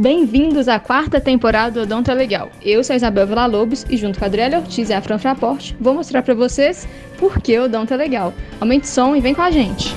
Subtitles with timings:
[0.00, 2.50] Bem-vindos à quarta temporada do Odonto é Legal.
[2.62, 5.76] Eu sou a Isabel Villa-Lobos e junto com a Adriana Ortiz e a Fran Fraporte,
[5.78, 6.88] vou mostrar para vocês
[7.18, 8.32] por que o Odonto é Legal.
[8.58, 9.94] Aumente o som e vem com a gente!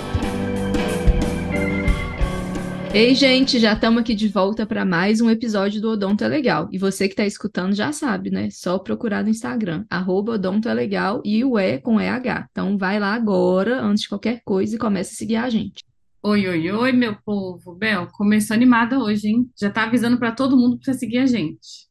[2.94, 6.68] Ei, gente, já estamos aqui de volta para mais um episódio do Odonto é Legal.
[6.70, 8.50] E você que está escutando já sabe, né?
[8.52, 12.50] Só procurar no Instagram, Odonto é Legal e o E com EH.
[12.52, 15.82] Então vai lá agora, antes de qualquer coisa, e comece a seguir a gente.
[16.26, 17.76] Oi, oi, oi, meu povo.
[17.76, 19.52] Bel, começou animada hoje, hein?
[19.60, 21.90] Já tá avisando para todo mundo para seguir a gente.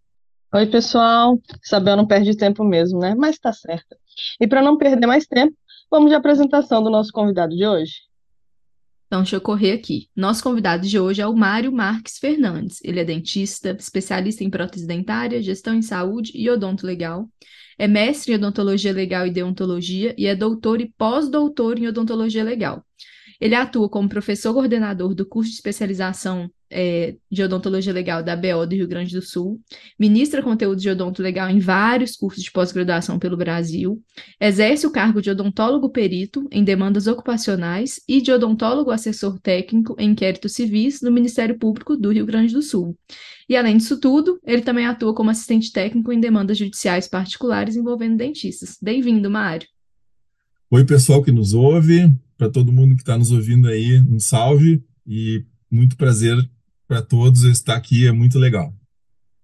[0.55, 1.39] Oi, pessoal.
[1.63, 3.15] Isabel não perde tempo mesmo, né?
[3.15, 3.95] Mas tá certa.
[4.41, 5.55] E para não perder mais tempo,
[5.91, 7.93] vamos de apresentação do nosso convidado de hoje.
[9.07, 10.09] Então, deixa eu correr aqui.
[10.17, 12.79] Nosso convidado de hoje é o Mário Marques Fernandes.
[12.83, 17.29] Ele é dentista, especialista em prótese dentária, gestão em saúde e odonto legal.
[17.79, 22.83] É mestre em odontologia legal e deontologia e é doutor e pós-doutor em odontologia legal.
[23.43, 28.65] Ele atua como professor coordenador do curso de especialização é, de odontologia legal da BO
[28.69, 29.61] do Rio Grande do Sul,
[29.99, 34.01] ministra conteúdo de odonto legal em vários cursos de pós-graduação pelo Brasil,
[34.41, 40.11] exerce o cargo de odontólogo perito em demandas ocupacionais e de odontólogo assessor técnico em
[40.11, 42.97] inquéritos civis no Ministério Público do Rio Grande do Sul.
[43.49, 48.17] E além disso tudo, ele também atua como assistente técnico em demandas judiciais particulares envolvendo
[48.17, 48.79] dentistas.
[48.81, 49.67] Bem-vindo, Mário.
[50.75, 54.83] Oi, pessoal que nos ouve para todo mundo que está nos ouvindo aí, um salve
[55.07, 56.35] e muito prazer
[56.89, 58.73] para todos estar aqui, é muito legal.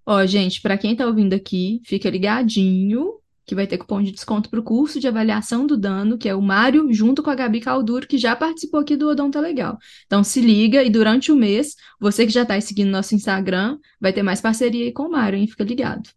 [0.06, 4.48] Ó, gente, para quem está ouvindo aqui, fica ligadinho que vai ter cupom de desconto
[4.48, 7.60] para o curso de avaliação do dano, que é o Mário, junto com a Gabi
[7.60, 9.76] Calduro, que já participou aqui do Odonta Legal.
[10.06, 14.14] Então se liga e durante o mês, você que já está seguindo nosso Instagram, vai
[14.14, 15.46] ter mais parceria aí com o Mário, hein?
[15.46, 16.08] Fica ligado.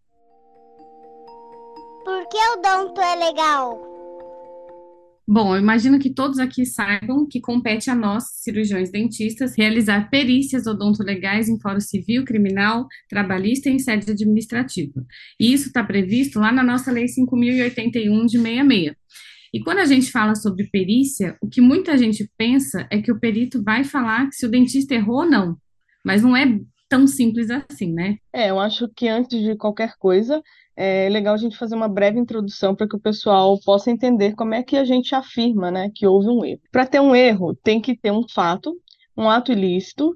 [2.05, 3.90] Por que o Odonto é legal?
[5.33, 10.67] Bom, eu imagino que todos aqui saibam que compete a nós, cirurgiões dentistas, realizar perícias
[10.67, 15.05] odontolegais em fórum civil, criminal, trabalhista e em sede administrativa.
[15.39, 18.91] E isso está previsto lá na nossa Lei 5.081 de 66.
[19.53, 23.17] E quando a gente fala sobre perícia, o que muita gente pensa é que o
[23.17, 25.55] perito vai falar se o dentista errou ou não.
[26.03, 28.17] Mas não é tão simples assim, né?
[28.33, 30.41] É, eu acho que antes de qualquer coisa,
[30.83, 34.55] é legal a gente fazer uma breve introdução para que o pessoal possa entender como
[34.55, 36.61] é que a gente afirma né, que houve um erro.
[36.71, 38.75] Para ter um erro, tem que ter um fato,
[39.15, 40.15] um ato ilícito,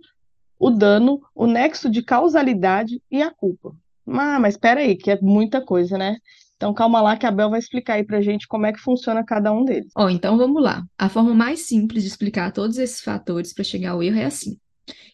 [0.58, 3.76] o dano, o nexo de causalidade e a culpa.
[4.08, 6.18] Ah, mas espera aí, que é muita coisa, né?
[6.56, 9.24] Então calma lá que a Bel vai explicar aí pra gente como é que funciona
[9.24, 9.92] cada um deles.
[9.96, 10.84] Ó, oh, então vamos lá.
[10.98, 14.58] A forma mais simples de explicar todos esses fatores para chegar ao erro é assim.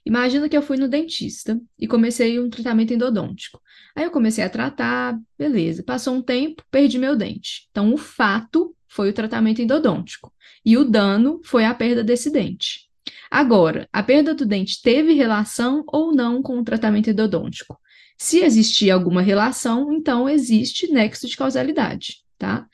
[0.06, 3.61] Imagina que eu fui no dentista e comecei um tratamento endodôntico.
[3.96, 5.84] Aí eu comecei a tratar, beleza.
[5.84, 7.68] Passou um tempo, perdi meu dente.
[7.72, 10.34] Então, o fato foi o tratamento endodôntico
[10.66, 12.90] e o dano foi a perda desse dente.
[13.30, 17.80] Agora, a perda do dente teve relação ou não com o tratamento endodôntico?
[18.18, 22.68] Se existir alguma relação, então existe nexo de causalidade, tá?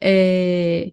[0.00, 0.92] É,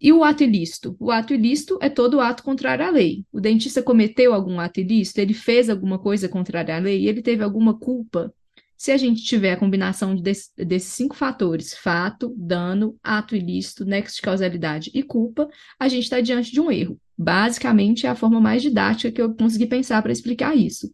[0.00, 0.96] e o ato ilícito?
[1.00, 3.24] O ato ilícito é todo ato contrário à lei.
[3.32, 7.42] O dentista cometeu algum ato ilícito, ele fez alguma coisa contrária à lei, ele teve
[7.42, 8.32] alguma culpa.
[8.78, 14.14] Se a gente tiver a combinação desse, desses cinco fatores, fato, dano, ato ilícito, nexo
[14.16, 15.48] de causalidade e culpa,
[15.80, 16.96] a gente está diante de um erro.
[17.18, 20.88] Basicamente, é a forma mais didática que eu consegui pensar para explicar isso.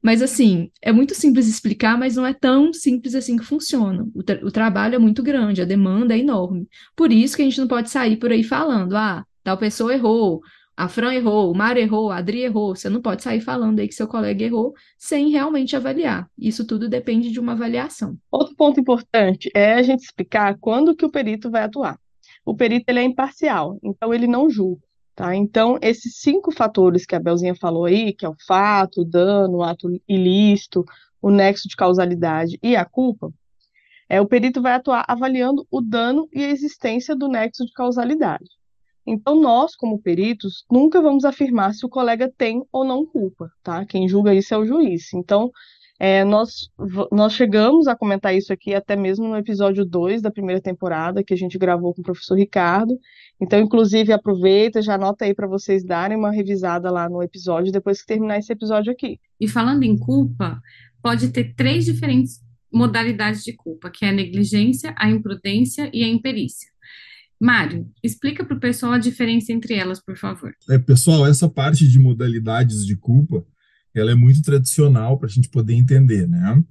[0.00, 4.06] Mas, assim, é muito simples explicar, mas não é tão simples assim que funciona.
[4.14, 6.68] O, tra o trabalho é muito grande, a demanda é enorme.
[6.94, 10.40] Por isso que a gente não pode sair por aí falando, ah, tal pessoa errou,
[10.76, 12.74] a Fran errou, o Mário errou, a Adri errou.
[12.74, 16.28] Você não pode sair falando aí que seu colega errou sem realmente avaliar.
[16.36, 18.18] Isso tudo depende de uma avaliação.
[18.30, 21.98] Outro ponto importante é a gente explicar quando que o perito vai atuar.
[22.44, 24.82] O perito ele é imparcial, então ele não julga.
[25.14, 25.34] Tá?
[25.36, 29.58] Então, esses cinco fatores que a Belzinha falou aí, que é o fato, o dano,
[29.58, 30.84] o ato ilícito,
[31.22, 33.32] o nexo de causalidade e a culpa,
[34.08, 38.44] é, o perito vai atuar avaliando o dano e a existência do nexo de causalidade.
[39.06, 43.84] Então, nós, como peritos, nunca vamos afirmar se o colega tem ou não culpa, tá?
[43.84, 45.12] Quem julga isso é o juiz.
[45.12, 45.50] Então,
[45.98, 46.68] é, nós,
[47.12, 51.32] nós chegamos a comentar isso aqui até mesmo no episódio 2 da primeira temporada, que
[51.32, 52.98] a gente gravou com o professor Ricardo.
[53.40, 58.00] Então, inclusive, aproveita, já anota aí para vocês darem uma revisada lá no episódio, depois
[58.00, 59.20] que terminar esse episódio aqui.
[59.40, 60.60] E falando em culpa,
[61.00, 62.42] pode ter três diferentes
[62.72, 66.73] modalidades de culpa, que é a negligência, a imprudência e a imperícia.
[67.40, 70.52] Mário, explica para o pessoal a diferença entre elas, por favor.
[70.68, 73.44] É, pessoal, essa parte de modalidades de culpa
[73.94, 76.62] ela é muito tradicional para a gente poder entender, né?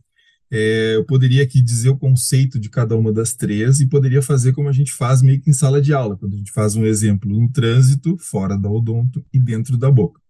[0.52, 4.54] É, eu poderia aqui dizer o conceito de cada uma das três e poderia fazer
[4.54, 6.86] como a gente faz meio que em sala de aula, quando a gente faz um
[6.86, 10.22] exemplo no trânsito, fora da odonto e dentro da boca.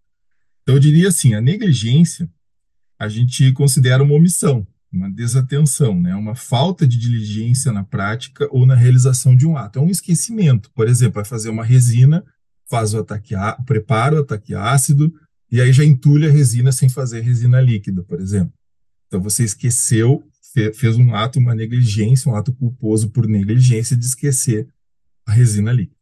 [0.61, 2.29] Então, eu diria assim, a negligência,
[2.97, 6.15] a gente considera uma omissão, uma desatenção, né?
[6.15, 9.79] uma falta de diligência na prática ou na realização de um ato.
[9.79, 10.71] É um esquecimento.
[10.73, 12.23] Por exemplo, vai fazer uma resina,
[12.69, 13.33] faz o ataque,
[13.65, 15.13] prepara o ataque ácido,
[15.51, 18.53] e aí já entulha a resina sem fazer resina líquida, por exemplo.
[19.07, 20.23] Então você esqueceu,
[20.75, 24.67] fez um ato, uma negligência, um ato culposo por negligência de esquecer
[25.25, 25.97] a resina líquida.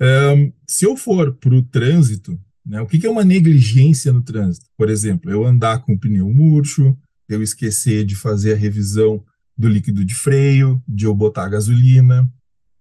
[0.00, 4.22] Um, se eu for para o trânsito, né, o que, que é uma negligência no
[4.22, 4.66] trânsito?
[4.76, 6.96] Por exemplo, eu andar com o pneu murcho,
[7.28, 9.24] eu esquecer de fazer a revisão
[9.56, 12.30] do líquido de freio, de eu botar gasolina,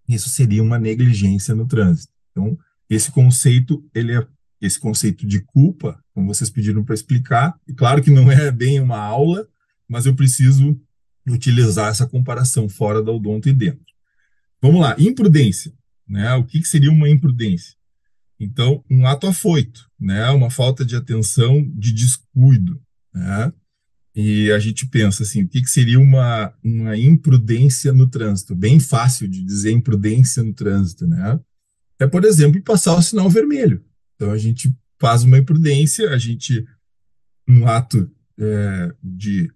[0.08, 2.12] isso seria uma negligência no trânsito.
[2.32, 2.58] Então,
[2.90, 4.28] esse conceito, ele é
[4.60, 8.80] esse conceito de culpa, como vocês pediram para explicar, e claro que não é bem
[8.80, 9.48] uma aula,
[9.88, 10.80] mas eu preciso
[11.28, 13.84] utilizar essa comparação fora da odonto e dentro.
[14.62, 15.74] Vamos lá, imprudência,
[16.08, 16.34] né?
[16.36, 17.76] O que, que seria uma imprudência?
[18.40, 20.30] Então, um ato afoito, né?
[20.32, 22.82] Uma falta de atenção, de descuido,
[23.14, 23.54] né?
[24.16, 28.56] E a gente pensa assim, o que, que seria uma, uma imprudência no trânsito?
[28.56, 31.40] Bem fácil de dizer imprudência no trânsito, né?
[32.00, 33.84] É, por exemplo, passar o sinal vermelho.
[34.16, 36.66] Então, a gente faz uma imprudência, a gente,
[37.48, 39.52] um ato é, de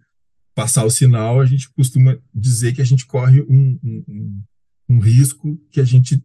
[0.56, 4.44] passar o sinal, a gente costuma dizer que a gente corre um, um,
[4.89, 6.24] um risco que a gente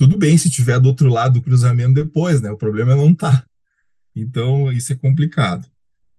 [0.00, 2.50] tudo bem se tiver do outro lado do cruzamento depois, né?
[2.50, 3.44] O problema é não tá.
[4.16, 5.70] Então, isso é complicado.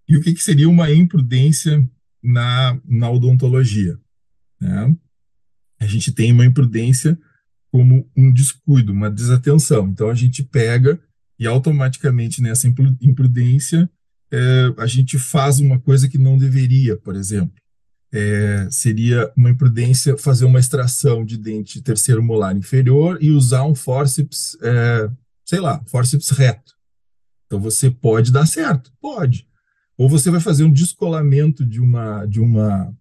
[0.07, 1.87] E o que, que seria uma imprudência
[2.21, 3.97] na, na odontologia?
[4.59, 4.95] Né?
[5.79, 7.17] A gente tem uma imprudência
[7.71, 9.87] como um descuido, uma desatenção.
[9.87, 11.01] Então, a gente pega
[11.39, 12.67] e automaticamente nessa
[13.01, 13.89] imprudência
[14.31, 17.61] é, a gente faz uma coisa que não deveria, por exemplo
[18.11, 23.73] é, seria uma imprudência fazer uma extração de dente terceiro molar inferior e usar um
[23.73, 25.09] forceps, é,
[25.45, 26.73] sei lá, forceps reto.
[27.45, 29.47] Então você pode dar certo, pode.
[30.01, 32.91] Ou você vai fazer um descolamento de uma de uma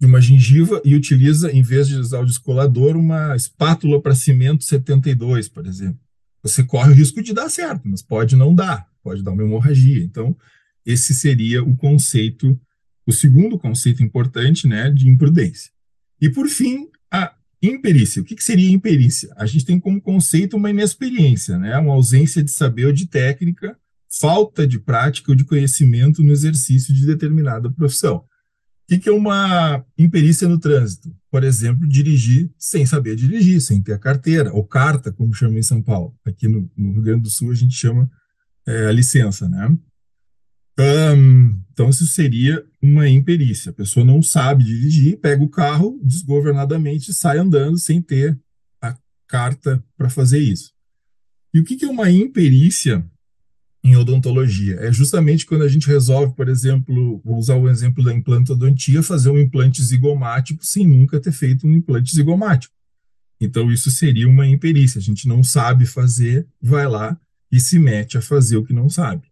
[0.00, 4.64] de uma gengiva e utiliza, em vez de usar o descolador, uma espátula para cimento
[4.64, 6.00] 72, por exemplo.
[6.42, 10.02] Você corre o risco de dar certo, mas pode não dar, pode dar uma hemorragia.
[10.02, 10.36] Então,
[10.84, 12.60] esse seria o conceito
[13.06, 15.70] o segundo conceito importante, né, de imprudência.
[16.20, 17.32] E por fim, a
[17.62, 18.20] imperícia.
[18.20, 19.32] O que, que seria imperícia?
[19.36, 23.78] A gente tem como conceito uma inexperiência, né, uma ausência de saber ou de técnica,
[24.10, 28.24] falta de prática ou de conhecimento no exercício de determinada profissão.
[28.90, 31.14] O que, é uma imperícia no trânsito?
[31.30, 35.62] Por exemplo, dirigir sem saber dirigir, sem ter a carteira, ou carta, como chama em
[35.62, 36.16] São Paulo.
[36.24, 38.10] Aqui no, no Rio Grande do Sul a gente chama
[38.66, 39.76] é, a licença, né?
[40.78, 43.70] Um, então, isso seria uma imperícia.
[43.70, 48.38] A pessoa não sabe dirigir, pega o carro desgovernadamente sai andando sem ter
[48.80, 48.96] a
[49.26, 50.72] carta para fazer isso.
[51.52, 53.04] E o que é uma imperícia
[53.82, 54.76] em odontologia?
[54.80, 59.30] É justamente quando a gente resolve, por exemplo, vou usar o exemplo da implantodontia, fazer
[59.30, 62.74] um implante zigomático sem nunca ter feito um implante zigomático.
[63.40, 64.98] Então, isso seria uma imperícia.
[64.98, 67.18] A gente não sabe fazer, vai lá
[67.50, 69.28] e se mete a fazer o que não sabe.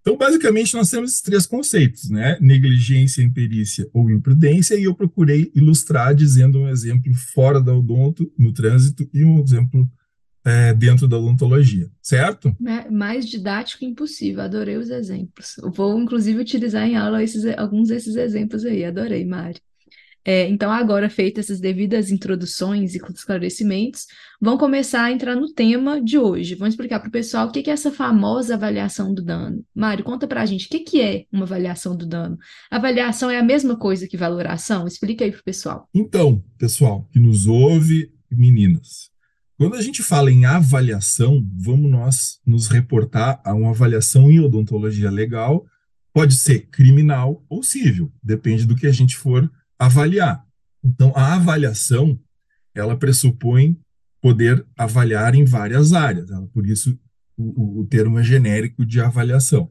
[0.00, 2.38] Então, basicamente, nós temos esses três conceitos, né?
[2.40, 8.52] Negligência, imperícia ou imprudência, e eu procurei ilustrar dizendo um exemplo fora da odonto, no
[8.52, 9.90] trânsito, e um exemplo
[10.46, 12.56] é, dentro da odontologia, certo?
[12.88, 15.56] Mais didático impossível, adorei os exemplos.
[15.74, 19.60] Vou, inclusive, utilizar em aula esses, alguns desses exemplos aí, adorei, Mari.
[20.24, 24.06] É, então, agora feitas essas devidas introduções e esclarecimentos,
[24.40, 26.56] vão começar a entrar no tema de hoje.
[26.56, 29.64] Vamos explicar para o pessoal o que é essa famosa avaliação do dano.
[29.74, 32.36] Mário, conta para a gente o que é uma avaliação do dano.
[32.70, 34.86] Avaliação é a mesma coisa que valoração?
[34.86, 35.88] Explica aí para o pessoal.
[35.94, 39.10] Então, pessoal que nos ouve, meninas,
[39.56, 45.10] quando a gente fala em avaliação, vamos nós nos reportar a uma avaliação em odontologia
[45.10, 45.66] legal,
[46.12, 50.44] pode ser criminal ou civil, depende do que a gente for avaliar.
[50.84, 52.18] Então, a avaliação,
[52.74, 53.78] ela pressupõe
[54.20, 56.98] poder avaliar em várias áreas, ela, por isso
[57.36, 59.70] o, o termo é genérico de avaliação.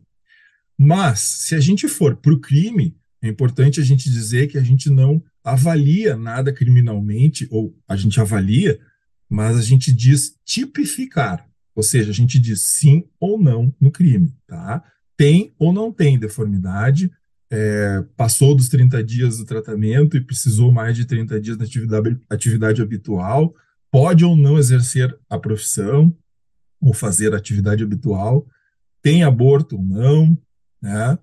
[0.78, 4.64] Mas, se a gente for para o crime, é importante a gente dizer que a
[4.64, 8.80] gente não avalia nada criminalmente, ou a gente avalia,
[9.30, 14.34] mas a gente diz tipificar, ou seja, a gente diz sim ou não no crime,
[14.48, 14.84] tá?
[15.18, 17.12] Tem ou não tem deformidade,
[17.50, 22.20] é, passou dos 30 dias do tratamento e precisou mais de 30 dias da atividade,
[22.30, 23.54] atividade habitual,
[23.92, 26.16] pode ou não exercer a profissão
[26.82, 28.46] ou fazer a atividade habitual,
[29.02, 30.38] tem aborto ou não,
[30.82, 31.18] né?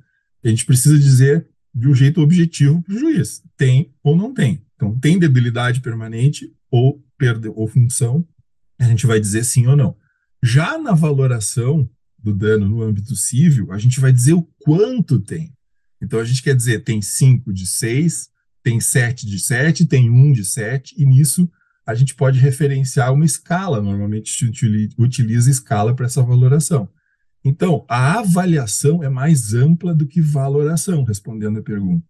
[0.44, 4.64] A gente precisa dizer de um jeito objetivo para o juiz, tem ou não tem.
[4.76, 8.26] Então, tem debilidade permanente ou perda ou função,
[8.78, 9.97] a gente vai dizer sim ou não.
[10.42, 11.88] Já na valoração
[12.19, 15.52] do dano no âmbito civil, a gente vai dizer o quanto tem.
[16.00, 18.28] Então a gente quer dizer, tem 5 de 6,
[18.62, 21.49] tem 7 de 7, tem 1 de 7, e nisso
[21.87, 24.45] a gente pode referenciar uma escala, normalmente
[24.99, 26.88] utiliza escala para essa valoração.
[27.45, 32.07] Então, a avaliação é mais ampla do que valoração, respondendo a pergunta.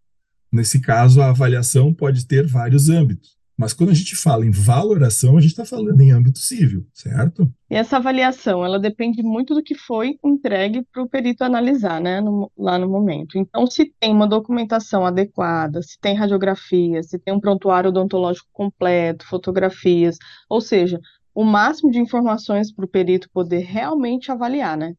[0.53, 3.31] Nesse caso, a avaliação pode ter vários âmbitos.
[3.63, 7.49] Mas quando a gente fala em valoração, a gente está falando em âmbito civil, certo?
[7.71, 12.21] E essa avaliação, ela depende muito do que foi entregue para o perito analisar, né,
[12.21, 13.39] no, lá no momento.
[13.39, 19.25] Então, se tem uma documentação adequada, se tem radiografia, se tem um prontuário odontológico completo,
[19.29, 20.19] fotografias,
[20.51, 20.99] ou seja,
[21.33, 24.95] o máximo de informações para o perito poder realmente avaliar, né?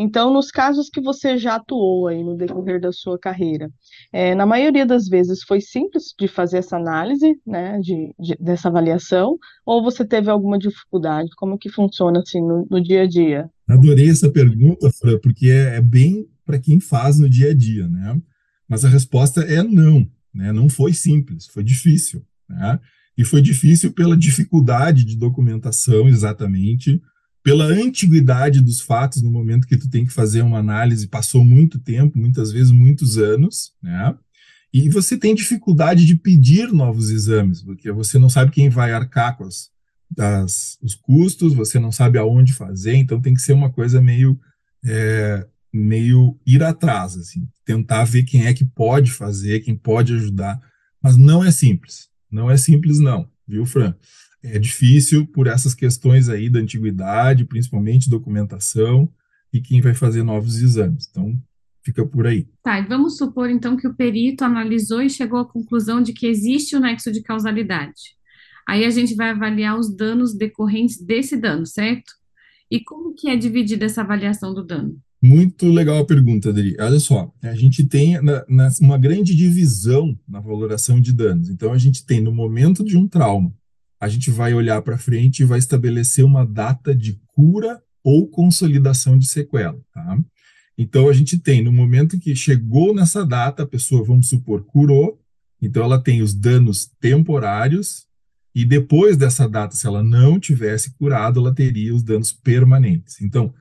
[0.00, 3.68] Então, nos casos que você já atuou aí no decorrer da sua carreira,
[4.12, 8.68] é, na maioria das vezes foi simples de fazer essa análise, né, de, de, dessa
[8.68, 9.36] avaliação,
[9.66, 11.30] ou você teve alguma dificuldade?
[11.36, 13.50] Como que funciona assim no, no dia a dia?
[13.68, 17.88] Adorei essa pergunta, Fran, porque é, é bem para quem faz no dia a dia,
[17.88, 18.20] né?
[18.68, 20.52] Mas a resposta é não, né?
[20.52, 22.78] Não foi simples, foi difícil, né?
[23.16, 27.02] E foi difícil pela dificuldade de documentação, exatamente,
[27.48, 31.78] pela antiguidade dos fatos no momento que tu tem que fazer uma análise, passou muito
[31.78, 34.14] tempo, muitas vezes muitos anos, né?
[34.70, 39.34] E você tem dificuldade de pedir novos exames, porque você não sabe quem vai arcar
[39.34, 43.98] com as, os custos, você não sabe aonde fazer, então tem que ser uma coisa
[43.98, 44.38] meio
[44.84, 50.60] é, meio ir atrás, assim, tentar ver quem é que pode fazer, quem pode ajudar,
[51.02, 53.94] mas não é simples, não é simples não, viu, Fran?
[54.42, 59.08] É difícil por essas questões aí da antiguidade, principalmente documentação,
[59.52, 61.08] e quem vai fazer novos exames.
[61.10, 61.36] Então,
[61.82, 62.46] fica por aí.
[62.62, 66.26] Tá, e vamos supor então que o perito analisou e chegou à conclusão de que
[66.26, 68.16] existe o nexo de causalidade.
[68.68, 72.12] Aí a gente vai avaliar os danos decorrentes desse dano, certo?
[72.70, 75.00] E como que é dividida essa avaliação do dano?
[75.22, 76.76] Muito legal a pergunta, Adri.
[76.78, 81.48] Olha só, a gente tem na, na, uma grande divisão na valoração de danos.
[81.48, 83.52] Então, a gente tem no momento de um trauma,
[84.00, 89.18] a gente vai olhar para frente e vai estabelecer uma data de cura ou consolidação
[89.18, 89.78] de sequela.
[89.92, 90.18] Tá?
[90.76, 95.18] Então, a gente tem, no momento que chegou nessa data, a pessoa, vamos supor, curou,
[95.60, 98.06] então ela tem os danos temporários,
[98.54, 103.20] e depois dessa data, se ela não tivesse curado, ela teria os danos permanentes.
[103.20, 103.52] Então,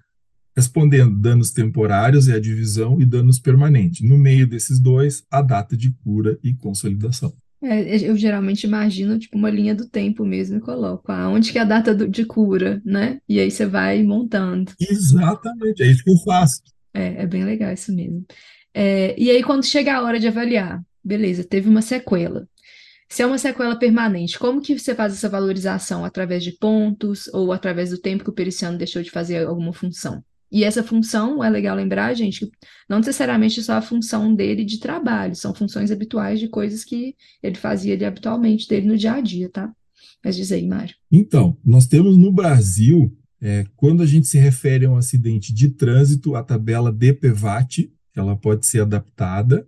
[0.55, 4.07] respondendo, danos temporários é a divisão e danos permanentes.
[4.07, 7.33] No meio desses dois, a data de cura e consolidação.
[7.61, 11.61] É, eu geralmente imagino, tipo, uma linha do tempo mesmo e coloco aonde que é
[11.61, 13.19] a data do- de cura, né?
[13.27, 14.71] E aí você vai montando.
[14.79, 16.61] Exatamente, é isso que eu faço.
[16.93, 18.23] É, é bem legal isso mesmo.
[18.73, 22.47] É, e aí, quando chega a hora de avaliar, beleza, teve uma sequela.
[23.09, 26.05] Se é uma sequela permanente, como que você faz essa valorização?
[26.05, 30.23] Através de pontos ou através do tempo que o periciano deixou de fazer alguma função?
[30.51, 32.51] E essa função, é legal lembrar, gente, que
[32.89, 37.55] não necessariamente só a função dele de trabalho, são funções habituais de coisas que ele
[37.55, 39.71] fazia ali habitualmente dele no dia a dia, tá?
[40.23, 40.95] Mas diz aí, Mário.
[41.11, 45.69] Então, nós temos no Brasil, é, quando a gente se refere a um acidente de
[45.69, 49.67] trânsito, a tabela DPVAT, ela pode ser adaptada,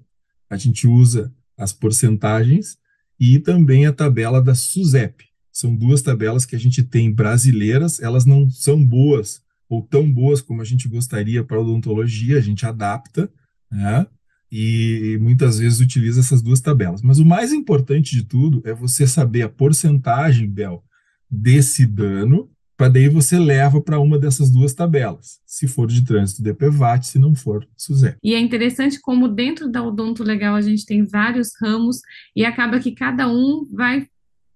[0.49, 2.77] a gente usa as porcentagens
[3.19, 5.25] e também a tabela da SUSEP.
[5.51, 10.41] São duas tabelas que a gente tem brasileiras, elas não são boas ou tão boas
[10.41, 13.31] como a gente gostaria para odontologia, a gente adapta,
[13.71, 14.07] né?
[14.51, 17.03] E muitas vezes utiliza essas duas tabelas.
[17.03, 20.83] Mas o mais importante de tudo é você saber a porcentagem, Bel,
[21.29, 25.39] desse dano, para daí você leva para uma dessas duas tabelas.
[25.45, 28.17] Se for de trânsito, DPVAT, se não for, SUSEP.
[28.23, 31.97] E é interessante como dentro da odonto legal a gente tem vários ramos
[32.33, 34.07] e acaba que cada um vai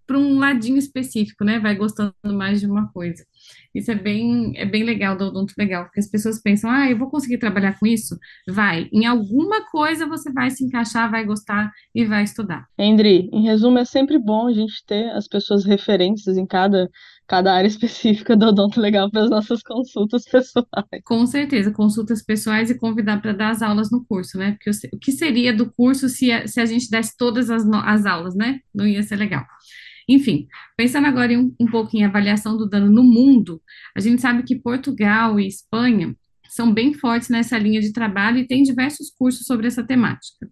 [0.07, 1.59] para um ladinho específico, né?
[1.59, 3.25] Vai gostando mais de uma coisa.
[3.73, 6.97] Isso é bem, é bem legal do odonto legal, porque as pessoas pensam, ah, eu
[6.97, 8.17] vou conseguir trabalhar com isso?
[8.47, 8.87] Vai.
[8.91, 12.65] Em alguma coisa você vai se encaixar, vai gostar e vai estudar.
[12.77, 16.89] Endri, em resumo, é sempre bom a gente ter as pessoas referências em cada,
[17.27, 20.67] cada área específica do odonto legal para as nossas consultas pessoais.
[21.03, 24.51] Com certeza, consultas pessoais e convidar para dar as aulas no curso, né?
[24.51, 28.05] Porque o que seria do curso se a, se a gente desse todas as, as
[28.05, 28.59] aulas, né?
[28.73, 29.43] Não ia ser legal.
[30.07, 33.61] Enfim, pensando agora em um, um pouco em avaliação do dano no mundo,
[33.95, 36.15] a gente sabe que Portugal e Espanha
[36.49, 40.47] são bem fortes nessa linha de trabalho e tem diversos cursos sobre essa temática.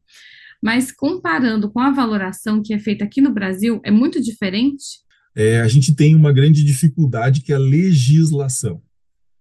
[0.64, 5.02] Mas comparando com a valoração que é feita aqui no Brasil, é muito diferente?
[5.36, 8.82] É, a gente tem uma grande dificuldade que é a legislação.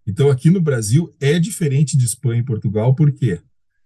[0.07, 3.41] Então, aqui no Brasil é diferente de Espanha e Portugal, por quê?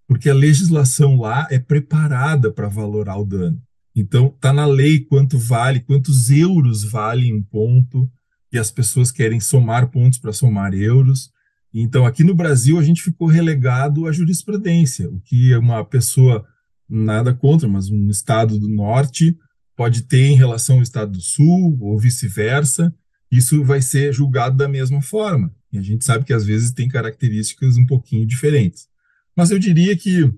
[0.07, 3.61] Porque a legislação lá é preparada para valorar o dano.
[3.95, 8.11] Então, está na lei quanto vale, quantos euros vale um ponto,
[8.53, 11.31] e as pessoas querem somar pontos para somar euros.
[11.73, 16.45] Então, aqui no Brasil, a gente ficou relegado à jurisprudência, o que uma pessoa
[16.89, 19.37] nada contra, mas um estado do norte
[19.77, 22.95] pode ter em relação ao estado do sul, ou vice-versa,
[23.31, 25.53] isso vai ser julgado da mesma forma.
[25.73, 28.87] E a gente sabe que às vezes tem características um pouquinho diferentes.
[29.37, 30.33] Mas eu diria que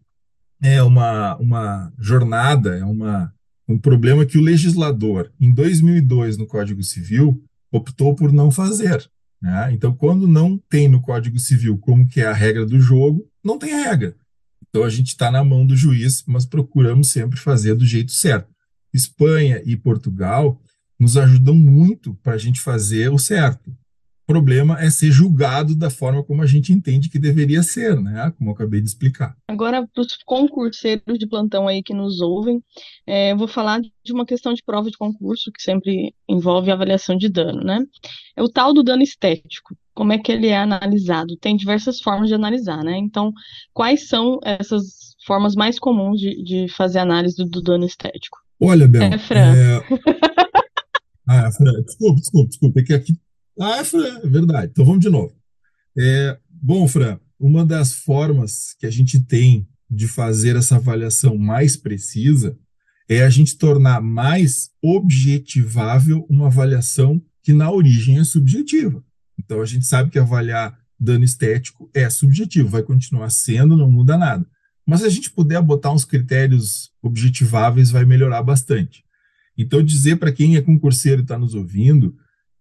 [0.62, 3.30] é uma, uma jornada, é uma,
[3.68, 9.08] um problema que o legislador, em 2002, no Código Civil, optou por não fazer.
[9.42, 9.70] Né?
[9.72, 13.58] Então, quando não tem no Código Civil como que é a regra do jogo, não
[13.58, 14.16] tem regra.
[14.68, 18.54] Então, a gente está na mão do juiz, mas procuramos sempre fazer do jeito certo.
[18.92, 20.60] Espanha e Portugal
[20.98, 23.76] nos ajudam muito para a gente fazer o certo.
[24.28, 28.32] O problema é ser julgado da forma como a gente entende que deveria ser, né?
[28.36, 29.36] Como eu acabei de explicar.
[29.46, 32.60] Agora, para os concurseiros de plantão aí que nos ouvem,
[33.06, 37.16] é, eu vou falar de uma questão de prova de concurso que sempre envolve avaliação
[37.16, 37.78] de dano, né?
[38.36, 39.76] É o tal do dano estético.
[39.94, 41.36] Como é que ele é analisado?
[41.36, 42.98] Tem diversas formas de analisar, né?
[42.98, 43.32] Então,
[43.72, 48.38] quais são essas formas mais comuns de, de fazer análise do, do dano estético?
[48.60, 49.02] Olha, Bel.
[49.02, 49.54] É, Fran.
[49.54, 49.82] É...
[51.28, 52.80] ah, Fran, desculpa, desculpa, desculpa.
[52.80, 53.12] É que aqui.
[53.58, 54.70] Ah, Fran, é verdade.
[54.72, 55.34] Então vamos de novo.
[55.96, 56.38] É...
[56.48, 62.58] Bom, Fran, uma das formas que a gente tem de fazer essa avaliação mais precisa
[63.08, 69.04] é a gente tornar mais objetivável uma avaliação que na origem é subjetiva.
[69.38, 74.16] Então a gente sabe que avaliar dano estético é subjetivo, vai continuar sendo, não muda
[74.16, 74.46] nada.
[74.86, 79.04] Mas se a gente puder botar uns critérios objetiváveis, vai melhorar bastante.
[79.58, 82.14] Então, dizer para quem é concurseiro e está nos ouvindo,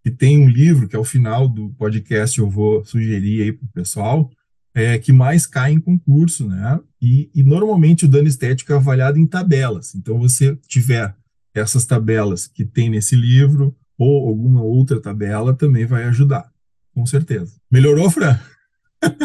[0.06, 3.72] que tem um livro que ao final do podcast eu vou sugerir aí para o
[3.72, 4.30] pessoal,
[4.72, 6.78] é, que mais cai em concurso, né?
[7.02, 9.96] E, e, normalmente o dano estético é avaliado em tabelas.
[9.96, 11.12] Então, você tiver
[11.52, 16.52] essas tabelas que tem nesse livro ou alguma outra tabela, também vai ajudar,
[16.94, 17.56] com certeza.
[17.68, 18.38] Melhorou, Fran?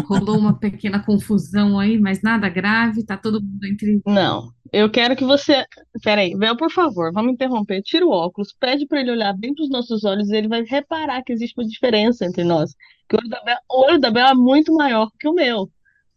[0.05, 4.01] Rolou uma pequena confusão aí, mas nada grave, tá todo mundo entre.
[4.05, 5.65] Não, eu quero que você.
[6.03, 7.81] Peraí, Bel, por favor, vamos interromper.
[7.81, 10.63] Tira o óculos, pede para ele olhar bem para os nossos olhos e ele vai
[10.63, 12.73] reparar que existe uma diferença entre nós.
[13.09, 15.69] Que o olho da Bel, o olho da Bel é muito maior que o meu,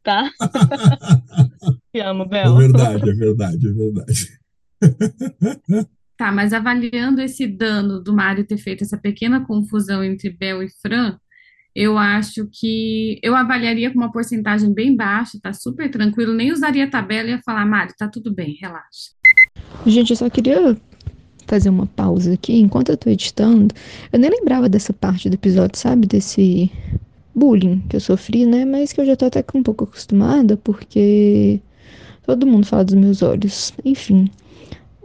[0.03, 0.31] tá?
[1.93, 2.57] Te amo, Bel.
[2.57, 4.29] É verdade, é verdade, é verdade.
[6.17, 10.71] Tá, mas avaliando esse dano do Mário ter feito essa pequena confusão entre Bel e
[10.81, 11.19] Fran,
[11.75, 16.89] eu acho que eu avaliaria com uma porcentagem bem baixa, tá super tranquilo, nem usaria
[16.89, 19.11] tabela e ia falar, Mário, tá tudo bem, relaxa.
[19.85, 20.77] Gente, eu só queria
[21.47, 22.59] fazer uma pausa aqui.
[22.59, 23.75] Enquanto eu tô editando,
[24.13, 26.07] eu nem lembrava dessa parte do episódio, sabe?
[26.07, 26.71] Desse
[27.35, 28.65] bullying que eu sofri, né?
[28.65, 31.61] Mas que eu já tô até um pouco acostumada, porque
[32.25, 33.73] todo mundo fala dos meus olhos.
[33.85, 34.31] Enfim.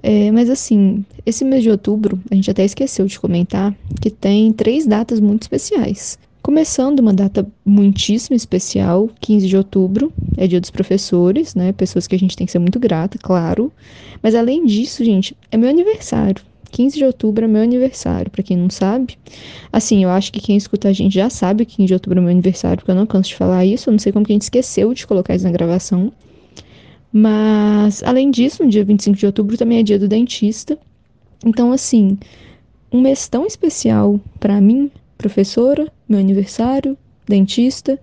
[0.01, 4.53] É, mas assim, esse mês de outubro, a gente até esqueceu de comentar que tem
[4.53, 6.17] três datas muito especiais.
[6.49, 11.71] Começando uma data muitíssimo especial, 15 de outubro, é dia dos professores, né?
[11.71, 13.71] Pessoas que a gente tem que ser muito grata, claro.
[14.19, 16.41] Mas além disso, gente, é meu aniversário.
[16.71, 19.15] 15 de outubro é meu aniversário, para quem não sabe.
[19.71, 22.21] Assim, eu acho que quem escuta a gente já sabe que 15 de outubro é
[22.23, 23.87] meu aniversário, porque eu não canso de falar isso.
[23.87, 26.11] Eu não sei como que a gente esqueceu de colocar isso na gravação.
[27.13, 30.79] Mas, além disso, no dia 25 de outubro também é dia do dentista.
[31.45, 32.17] Então, assim,
[32.91, 37.99] um mês tão especial para mim, professora, meu aniversário, dentista.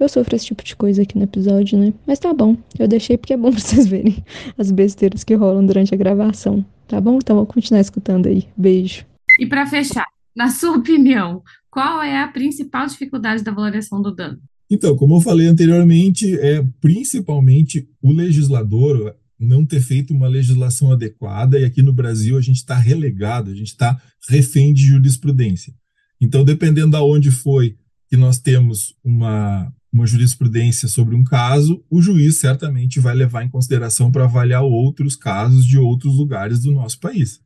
[0.00, 1.92] Eu sofro esse tipo de coisa aqui no episódio, né?
[2.06, 4.24] Mas tá bom, eu deixei porque é bom pra vocês verem
[4.56, 7.18] as besteiras que rolam durante a gravação, tá bom?
[7.18, 8.48] Então vamos continuar escutando aí.
[8.56, 9.04] Beijo.
[9.38, 14.38] E para fechar, na sua opinião, qual é a principal dificuldade da valoração do dano?
[14.70, 21.58] Então, como eu falei anteriormente, é principalmente o legislador não ter feito uma legislação adequada,
[21.58, 25.72] e aqui no Brasil a gente está relegado, a gente está refém de jurisprudência.
[26.20, 27.76] Então, dependendo de onde foi
[28.08, 33.48] que nós temos uma, uma jurisprudência sobre um caso, o juiz certamente vai levar em
[33.48, 37.40] consideração para avaliar outros casos de outros lugares do nosso país.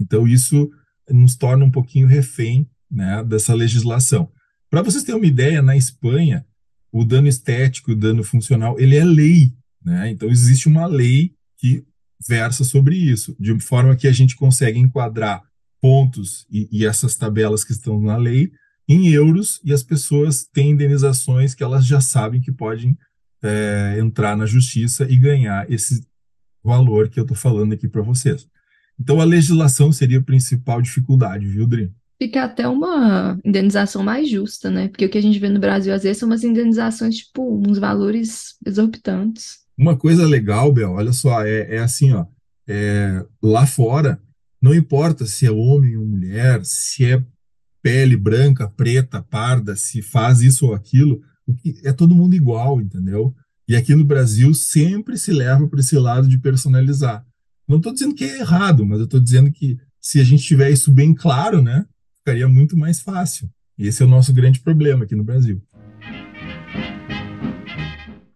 [0.00, 0.70] Então, isso
[1.10, 4.30] nos torna um pouquinho refém né, dessa legislação.
[4.70, 6.44] Para vocês terem uma ideia, na Espanha,
[6.90, 9.52] o dano estético e o dano funcional, ele é lei.
[9.84, 10.10] Né?
[10.10, 11.84] Então, existe uma lei que
[12.26, 15.42] versa sobre isso, de forma que a gente consegue enquadrar
[15.84, 18.50] pontos e, e essas tabelas que estão na lei
[18.88, 22.96] em euros e as pessoas têm indenizações que elas já sabem que podem
[23.42, 26.02] é, entrar na justiça e ganhar esse
[26.64, 28.48] valor que eu estou falando aqui para vocês.
[28.98, 31.92] Então, a legislação seria a principal dificuldade, viu, Dri?
[32.18, 34.88] Fica até uma indenização mais justa, né?
[34.88, 37.76] Porque o que a gente vê no Brasil, às vezes, são umas indenizações, tipo, uns
[37.76, 39.58] valores exorbitantes.
[39.76, 42.24] Uma coisa legal, Bel, olha só, é, é assim, ó,
[42.66, 44.18] é, lá fora,
[44.64, 47.22] não importa se é homem ou mulher, se é
[47.82, 51.20] pele branca, preta, parda, se faz isso ou aquilo,
[51.82, 53.34] é todo mundo igual, entendeu?
[53.68, 57.26] E aqui no Brasil sempre se leva para esse lado de personalizar.
[57.68, 60.70] Não estou dizendo que é errado, mas eu estou dizendo que se a gente tiver
[60.70, 61.84] isso bem claro, né,
[62.20, 63.50] ficaria muito mais fácil.
[63.76, 65.60] E esse é o nosso grande problema aqui no Brasil.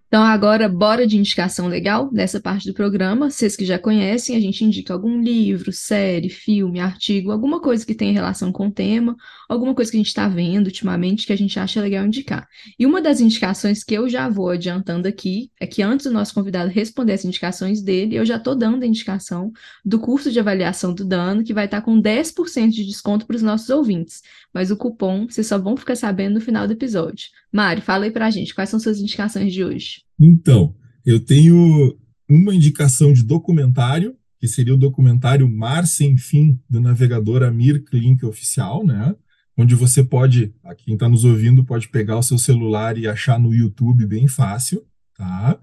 [0.09, 3.31] Então, agora, bora de indicação legal nessa parte do programa.
[3.31, 7.94] Vocês que já conhecem, a gente indica algum livro, série, filme, artigo, alguma coisa que
[7.94, 9.14] tenha relação com o tema,
[9.47, 12.49] alguma coisa que a gente está vendo ultimamente que a gente acha legal indicar.
[12.79, 16.33] E uma das indicações que eu já vou adiantando aqui é que antes do nosso
[16.33, 19.53] convidado responder as indicações dele, eu já estou dando a indicação
[19.85, 23.37] do curso de avaliação do dano, que vai estar tá com 10% de desconto para
[23.37, 24.23] os nossos ouvintes.
[24.55, 27.29] Mas o cupom vocês só vão ficar sabendo no final do episódio.
[27.52, 30.02] Mário, fala aí para a gente, quais são suas indicações de hoje?
[30.20, 31.96] Então, eu tenho
[32.28, 38.24] uma indicação de documentário, que seria o documentário Mar Sem Fim, do navegador Amir Klink
[38.24, 39.14] Oficial, né?
[39.56, 43.52] Onde você pode, quem está nos ouvindo, pode pegar o seu celular e achar no
[43.52, 44.84] YouTube bem fácil,
[45.16, 45.58] tá?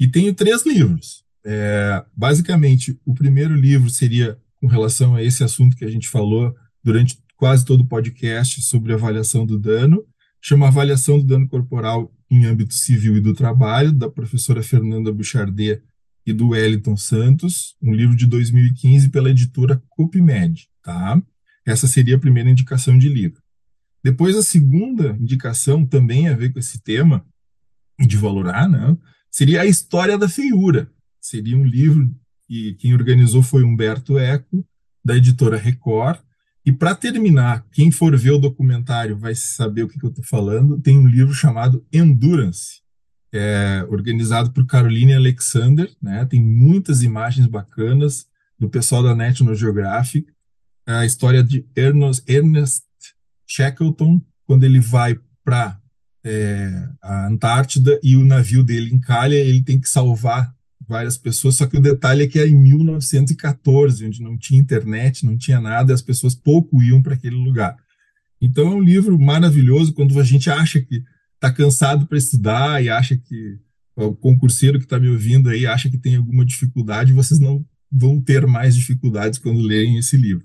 [0.00, 1.24] E tenho três livros.
[1.44, 6.52] É, basicamente, o primeiro livro seria com relação a esse assunto que a gente falou
[6.82, 10.04] durante quase todo o podcast sobre avaliação do dano,
[10.46, 15.82] chama Avaliação do Dano Corporal em âmbito civil e do trabalho, da professora Fernanda Bouchardet
[16.24, 21.20] e do Wellington Santos, um livro de 2015 pela editora CopMed, tá?
[21.66, 23.42] Essa seria a primeira indicação de livro.
[24.04, 27.26] Depois, a segunda indicação, também a ver com esse tema
[27.98, 28.96] de valorar, né?
[29.28, 30.88] Seria A História da Feiura.
[31.20, 32.08] Seria um livro
[32.48, 34.64] e quem organizou foi Humberto Eco,
[35.04, 36.20] da editora Record,
[36.66, 40.24] e para terminar, quem for ver o documentário vai saber o que, que eu estou
[40.24, 40.80] falando.
[40.80, 42.80] Tem um livro chamado Endurance,
[43.32, 45.88] é, organizado por Caroline Alexander.
[46.02, 46.24] Né?
[46.24, 48.26] Tem muitas imagens bacanas
[48.58, 50.26] do pessoal da National Geographic.
[50.84, 52.84] É a história de Ernest, Ernest
[53.46, 55.80] Shackleton, quando ele vai para
[56.24, 60.52] é, a Antártida e o navio dele encalha, ele tem que salvar
[60.88, 65.24] várias pessoas, só que o detalhe é que é em 1914, onde não tinha internet,
[65.24, 67.76] não tinha nada, e as pessoas pouco iam para aquele lugar.
[68.40, 71.02] Então é um livro maravilhoso quando a gente acha que
[71.34, 73.58] está cansado para estudar e acha que
[73.94, 78.20] o concurseiro que está me ouvindo aí acha que tem alguma dificuldade, vocês não vão
[78.20, 80.44] ter mais dificuldades quando lerem esse livro.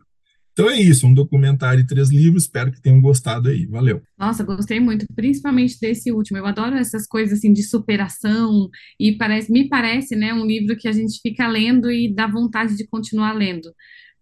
[0.53, 4.01] Então é isso, um documentário e três livros, espero que tenham gostado aí, valeu.
[4.17, 9.51] Nossa, gostei muito, principalmente desse último, eu adoro essas coisas assim de superação, e parece,
[9.51, 13.31] me parece, né, um livro que a gente fica lendo e dá vontade de continuar
[13.31, 13.73] lendo,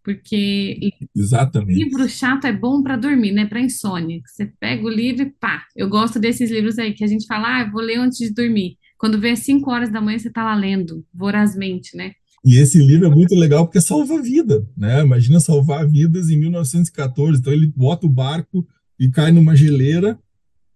[0.03, 1.83] porque Exatamente.
[1.83, 5.63] livro chato é bom para dormir, né, para insônia, você pega o livro e pá,
[5.75, 8.77] eu gosto desses livros aí, que a gente fala, ah, vou ler antes de dormir,
[8.99, 12.11] quando vê às 5 horas da manhã você tá lá lendo, vorazmente, né,
[12.45, 15.01] e esse livro é muito legal porque salva vida, né?
[15.01, 17.39] Imagina salvar vidas em 1914.
[17.39, 18.65] Então ele bota o barco
[18.97, 20.17] e cai numa geleira,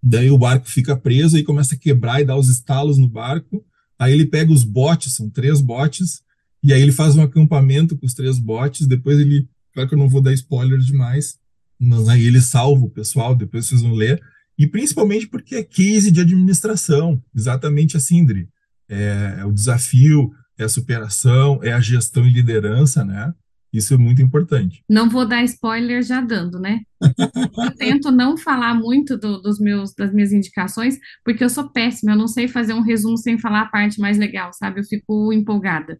[0.01, 3.63] daí o barco fica preso e começa a quebrar e dá os estalos no barco.
[3.97, 6.21] Aí ele pega os botes, são três botes,
[6.61, 8.87] e aí ele faz um acampamento com os três botes.
[8.87, 11.37] Depois ele, claro que eu não vou dar spoiler demais,
[11.79, 14.21] mas aí ele salva o pessoal, depois vocês vão ler.
[14.57, 18.47] E principalmente porque é case de administração, exatamente assim, Dri.
[18.89, 23.33] É, é o desafio, é a superação, é a gestão e liderança, né?
[23.73, 24.83] Isso é muito importante.
[24.87, 26.81] Não vou dar spoiler já dando, né?
[27.01, 32.11] eu tento não falar muito do, dos meus, das minhas indicações, porque eu sou péssima,
[32.11, 34.79] eu não sei fazer um resumo sem falar a parte mais legal, sabe?
[34.79, 35.99] Eu fico empolgada.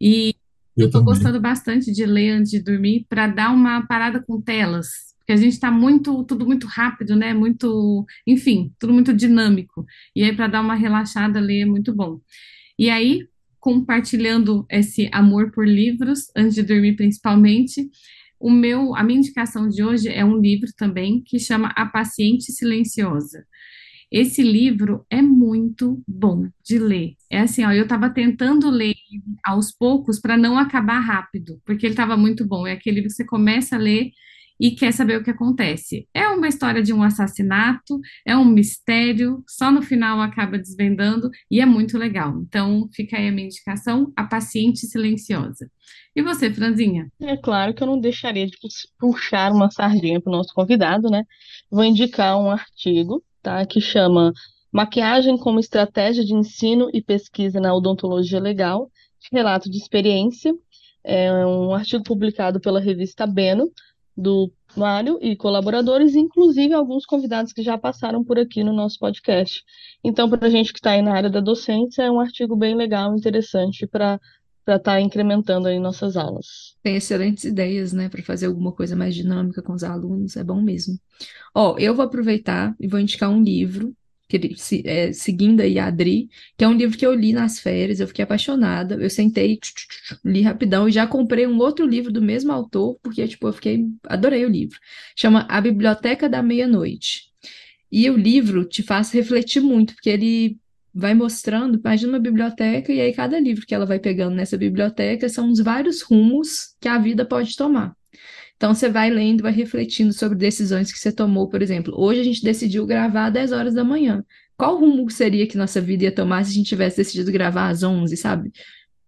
[0.00, 0.34] E
[0.76, 4.88] eu estou gostando bastante de ler antes de dormir para dar uma parada com telas,
[5.18, 7.32] porque a gente está muito, tudo muito rápido, né?
[7.32, 9.86] Muito, enfim, tudo muito dinâmico.
[10.16, 12.18] E aí, para dar uma relaxada, ler é muito bom.
[12.76, 13.26] E aí,
[13.64, 17.88] compartilhando esse amor por livros, antes de dormir principalmente.
[18.38, 22.52] O meu, a minha indicação de hoje é um livro também que chama A Paciente
[22.52, 23.46] Silenciosa.
[24.12, 27.14] Esse livro é muito bom de ler.
[27.30, 28.96] É assim, ó, eu estava tentando ler
[29.42, 32.66] aos poucos para não acabar rápido, porque ele estava muito bom.
[32.66, 34.10] É aquele livro que você começa a ler
[34.58, 36.08] e quer saber o que acontece.
[36.14, 41.60] É uma história de um assassinato, é um mistério, só no final acaba desvendando e
[41.60, 42.40] é muito legal.
[42.40, 45.70] Então, fica aí a minha indicação, A Paciente Silenciosa.
[46.16, 47.08] E você, Franzinha?
[47.20, 48.56] É claro que eu não deixaria de
[48.98, 51.24] puxar uma sardinha para o nosso convidado, né?
[51.70, 53.66] Vou indicar um artigo, tá?
[53.66, 54.32] Que chama
[54.72, 58.90] Maquiagem como Estratégia de Ensino e Pesquisa na Odontologia Legal,
[59.32, 60.54] relato de experiência.
[61.02, 63.70] É um artigo publicado pela revista Beno,
[64.16, 69.62] do Mário e colaboradores, inclusive alguns convidados que já passaram por aqui no nosso podcast.
[70.02, 72.74] Então, para a gente que está aí na área da docência, é um artigo bem
[72.74, 74.20] legal, interessante para
[74.64, 76.74] para estar tá incrementando aí nossas aulas.
[76.82, 80.60] Tem excelentes ideias, né, para fazer alguma coisa mais dinâmica com os alunos, é bom
[80.62, 80.98] mesmo.
[81.54, 83.94] Ó, eu vou aproveitar e vou indicar um livro
[84.38, 88.00] que é, seguindo aí a Adri, que é um livro que eu li nas férias,
[88.00, 89.58] eu fiquei apaixonada, eu sentei,
[90.24, 93.86] li rapidão e já comprei um outro livro do mesmo autor, porque, tipo, eu fiquei,
[94.04, 94.78] adorei o livro.
[95.16, 97.32] Chama A Biblioteca da Meia-Noite.
[97.90, 100.58] E o livro te faz refletir muito, porque ele
[100.94, 105.28] vai mostrando, imagina uma biblioteca, e aí cada livro que ela vai pegando nessa biblioteca
[105.28, 107.96] são os vários rumos que a vida pode tomar.
[108.56, 111.94] Então você vai lendo, vai refletindo sobre decisões que você tomou, por exemplo.
[111.96, 114.24] Hoje a gente decidiu gravar às 10 horas da manhã.
[114.56, 117.82] Qual rumo seria que nossa vida ia tomar se a gente tivesse decidido gravar às
[117.82, 118.52] 11, sabe?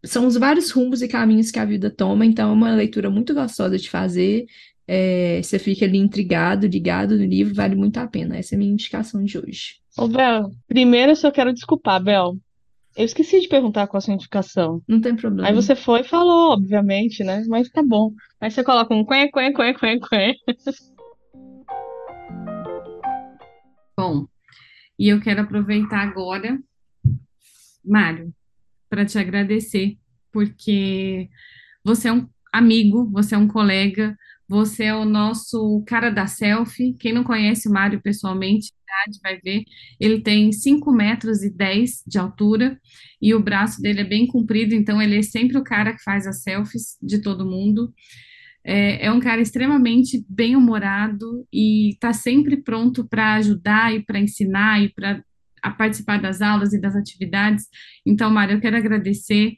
[0.04, 3.32] São os vários rumos e caminhos que a vida toma, então é uma leitura muito
[3.32, 4.46] gostosa de fazer.
[4.88, 8.36] É, você fica ali intrigado, ligado no livro, vale muito a pena.
[8.36, 9.76] Essa é a minha indicação de hoje.
[9.96, 12.36] Ô, Bel, primeiro eu só quero desculpar, Bel.
[12.96, 14.82] Eu esqueci de perguntar qual a sua indicação.
[14.88, 15.46] Não tem problema.
[15.46, 17.44] Aí você foi e falou, obviamente, né?
[17.46, 18.10] Mas tá bom.
[18.40, 20.34] Aí você coloca um quen, quen, quen, quen, quen.
[23.94, 24.26] Bom,
[24.98, 26.58] e eu quero aproveitar agora,
[27.84, 28.32] Mário,
[28.88, 29.98] para te agradecer,
[30.32, 31.28] porque
[31.84, 34.16] você é um amigo, você é um colega,
[34.48, 36.94] você é o nosso cara da selfie.
[36.98, 38.72] Quem não conhece o Mário pessoalmente,
[39.22, 39.64] vai ver.
[40.00, 42.78] Ele tem 5 metros e 10 de altura
[43.20, 46.26] e o braço dele é bem comprido, então ele é sempre o cara que faz
[46.26, 47.92] as selfies de todo mundo.
[48.64, 54.82] É, é um cara extremamente bem-humorado e está sempre pronto para ajudar e para ensinar
[54.82, 55.22] e para
[55.78, 57.66] participar das aulas e das atividades.
[58.04, 59.54] Então, Mário, eu quero agradecer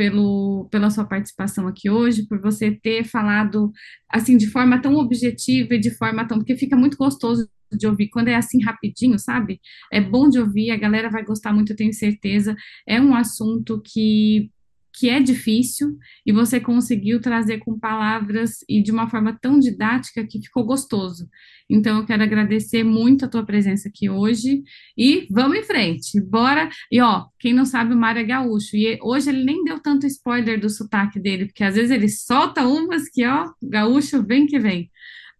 [0.00, 3.70] pelo, pela sua participação aqui hoje, por você ter falado
[4.08, 8.08] assim de forma tão objetiva e de forma tão porque fica muito gostoso de ouvir
[8.08, 9.60] quando é assim rapidinho, sabe?
[9.92, 12.56] É bom de ouvir, a galera vai gostar muito, eu tenho certeza.
[12.88, 14.50] É um assunto que
[14.92, 20.26] que é difícil e você conseguiu trazer com palavras e de uma forma tão didática
[20.26, 21.28] que ficou gostoso.
[21.68, 24.62] Então eu quero agradecer muito a tua presença aqui hoje
[24.98, 26.20] e vamos em frente.
[26.20, 26.68] Bora.
[26.90, 30.06] E ó, quem não sabe o Mário é gaúcho e hoje ele nem deu tanto
[30.06, 34.58] spoiler do sotaque dele, porque às vezes ele solta umas que ó, gaúcho vem que
[34.58, 34.90] vem.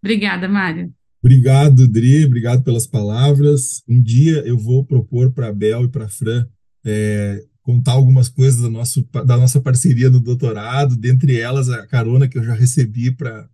[0.02, 0.92] Obrigada, Mário.
[1.22, 3.82] Obrigado, Dri, obrigado pelas palavras.
[3.86, 6.46] Um dia eu vou propor para a Bel e para a Fran
[6.84, 12.26] é, contar algumas coisas do nosso, da nossa parceria no doutorado, dentre elas a carona
[12.26, 13.48] que eu já recebi para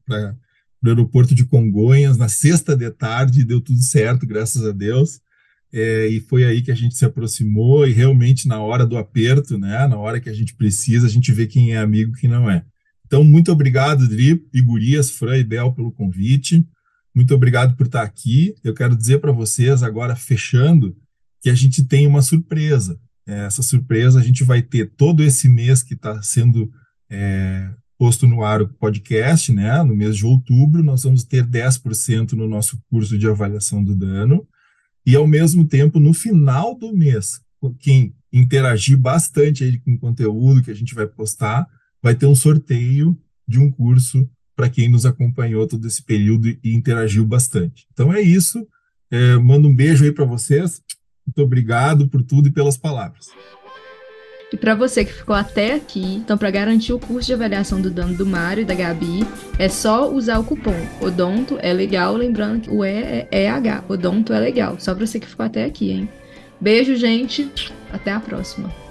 [0.83, 5.21] o aeroporto de Congonhas na sexta de tarde, deu tudo certo, graças a Deus.
[5.73, 9.59] É, e foi aí que a gente se aproximou e realmente na hora do aperto,
[9.59, 12.31] né, na hora que a gente precisa, a gente vê quem é amigo e quem
[12.31, 12.65] não é.
[13.07, 16.67] Então, muito obrigado, Dri, e Gurias, Fran e Bel, pelo convite.
[17.15, 18.55] Muito obrigado por estar aqui.
[18.65, 20.97] Eu quero dizer para vocês, agora fechando,
[21.41, 22.99] que a gente tem uma surpresa.
[23.27, 26.71] É, essa surpresa a gente vai ter todo esse mês que está sendo
[27.11, 29.83] é, posto no ar o podcast, né?
[29.83, 34.47] No mês de outubro, nós vamos ter 10% no nosso curso de avaliação do dano.
[35.05, 37.41] E, ao mesmo tempo, no final do mês,
[37.79, 41.67] quem interagir bastante aí com o conteúdo que a gente vai postar,
[42.03, 46.75] vai ter um sorteio de um curso para quem nos acompanhou todo esse período e
[46.75, 47.87] interagiu bastante.
[47.93, 48.67] Então é isso.
[49.11, 50.83] É, mando um beijo aí para vocês.
[51.27, 53.31] Muito obrigado por tudo e pelas palavras.
[54.53, 57.91] E para você que ficou até aqui, então para garantir o curso de avaliação do
[57.91, 59.27] dano do Mário e da Gabi,
[59.59, 64.33] é só usar o cupom Odonto é legal, lembrando que o E é EH, Odonto
[64.33, 66.09] é legal, só para você que ficou até aqui, hein?
[66.61, 67.51] Beijo, gente,
[67.93, 68.86] até a próxima.